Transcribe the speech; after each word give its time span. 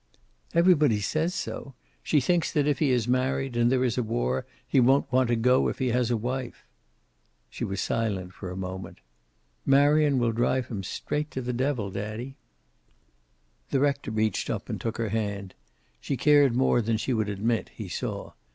"Everybody 0.55 0.99
says 0.99 1.35
so. 1.35 1.75
She 2.01 2.19
thinks 2.19 2.51
that 2.53 2.65
if 2.65 2.79
he 2.79 2.89
is 2.89 3.07
married, 3.07 3.55
and 3.55 3.71
there 3.71 3.83
is 3.83 3.99
a 3.99 4.01
war, 4.01 4.47
he 4.67 4.79
won't 4.79 5.11
want 5.11 5.27
to 5.27 5.35
go 5.35 5.67
if 5.67 5.77
he 5.77 5.89
has 5.89 6.09
a 6.09 6.17
wife." 6.17 6.65
She 7.51 7.63
was 7.63 7.81
silent 7.81 8.33
for 8.33 8.49
a 8.49 8.57
moment. 8.57 8.97
"Marion 9.63 10.17
will 10.17 10.31
drive 10.31 10.69
him 10.69 10.81
straight 10.81 11.29
to 11.29 11.41
the 11.43 11.53
devil, 11.53 11.91
daddy." 11.91 12.35
The 13.69 13.79
rector 13.79 14.09
reached 14.09 14.49
up 14.49 14.69
and 14.69 14.81
took 14.81 14.97
her 14.97 15.09
hand. 15.09 15.53
She 15.99 16.17
cared 16.17 16.55
more 16.55 16.81
than 16.81 16.97
she 16.97 17.13
would 17.13 17.29
admit, 17.29 17.69
he 17.75 17.87
saw. 17.87 18.31